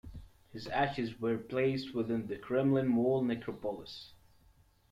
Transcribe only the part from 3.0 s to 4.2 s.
Necropolis.